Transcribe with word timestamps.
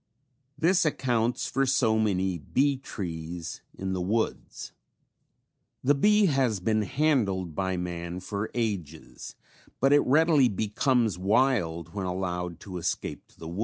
This 0.57 0.83
accounts 0.83 1.47
for 1.47 1.67
so 1.67 1.99
many 1.99 2.39
bee 2.39 2.77
trees 2.77 3.61
in 3.77 3.93
the 3.93 4.01
woods. 4.01 4.71
The 5.83 5.93
bee 5.95 6.25
has 6.25 6.59
been 6.59 6.81
handled 6.83 7.53
by 7.53 7.77
man 7.77 8.19
for 8.19 8.49
ages, 8.55 9.35
but 9.79 9.93
it 9.93 9.99
readily 9.99 10.49
becomes 10.49 11.17
wild 11.19 11.93
when 11.93 12.05
allowed 12.07 12.59
to 12.61 12.77
escape 12.79 13.27
to 13.29 13.39
the 13.39 13.47
woods. 13.47 13.59